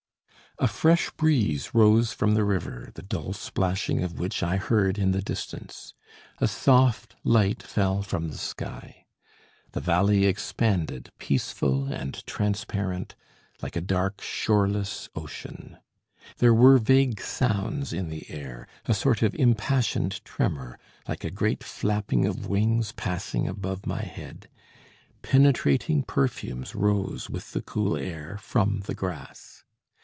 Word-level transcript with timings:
A 0.59 0.67
fresh 0.67 1.09
breeze 1.11 1.73
rose 1.73 2.11
from 2.13 2.33
the 2.35 2.43
river, 2.43 2.91
the 2.93 3.01
dull 3.01 3.31
splashing 3.33 4.03
of 4.03 4.19
which 4.19 4.43
I 4.43 4.57
heard 4.57 4.99
in 4.99 5.11
the 5.11 5.21
distance. 5.21 5.95
A 6.39 6.47
soft 6.47 7.15
light 7.23 7.63
fell 7.63 8.03
from 8.03 8.27
the 8.27 8.37
sky. 8.37 9.05
The 9.71 9.79
valley 9.79 10.25
expanded, 10.25 11.09
peaceful 11.17 11.85
and 11.91 12.23
transparent, 12.27 13.15
like 13.63 13.75
a 13.77 13.81
dark 13.81 14.21
shoreless 14.21 15.07
ocean. 15.15 15.77
There 16.37 16.53
were 16.53 16.77
vague 16.77 17.21
sounds 17.21 17.91
in 17.93 18.09
the 18.09 18.29
air, 18.29 18.67
a 18.85 18.93
sort 18.93 19.23
of 19.23 19.33
impassioned 19.33 20.23
tremor, 20.25 20.77
like 21.07 21.23
a 21.23 21.31
great 21.31 21.63
flapping 21.63 22.25
of 22.25 22.45
wings 22.45 22.91
passing 22.91 23.47
above 23.47 23.85
my 23.87 24.03
head. 24.03 24.47
Penetrating 25.23 26.03
perfumes 26.03 26.75
rose 26.75 27.29
with 27.31 27.53
the 27.53 27.61
cool 27.61 27.97
air 27.97 28.37
from 28.39 28.81
the 28.81 28.93
grass. 28.93 29.63